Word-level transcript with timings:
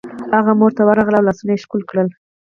هغه 0.35 0.51
مور 0.59 0.71
ته 0.77 0.81
ورغله 0.85 1.17
او 1.19 1.25
لاسونه 1.27 1.51
یې 1.53 1.61
ښکل 1.63 1.81
کړل 1.89 2.07